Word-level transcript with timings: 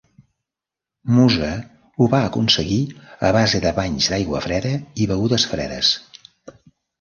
Musa 1.17 1.49
ho 2.03 2.07
va 2.13 2.21
aconseguir 2.29 2.79
a 3.29 3.31
base 3.37 3.61
de 3.67 3.75
banys 3.81 4.09
d'aigua 4.15 4.43
freda 4.47 4.73
i 5.05 5.09
begudes 5.13 5.47
fredes. 5.53 5.93